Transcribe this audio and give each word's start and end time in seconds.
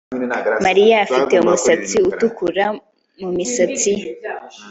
Mariya 0.65 0.95
afite 1.05 1.33
umusatsi 1.43 1.97
utukura 2.09 2.65
mumisatsi 3.19 3.89
ye 3.99 4.05